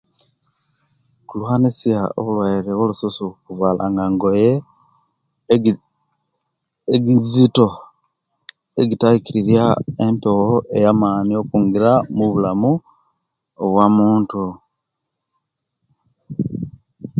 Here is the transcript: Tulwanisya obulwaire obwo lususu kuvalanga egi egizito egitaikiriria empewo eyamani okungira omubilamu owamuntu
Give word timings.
Tulwanisya 1.27 1.99
obulwaire 2.17 2.69
obwo 2.73 2.85
lususu 2.89 3.25
kuvalanga 3.43 4.27
egi 5.53 5.71
egizito 6.95 7.67
egitaikiriria 8.81 9.65
empewo 10.05 10.49
eyamani 10.75 11.31
okungira 11.41 11.91
omubilamu 12.13 12.71
owamuntu 13.63 14.43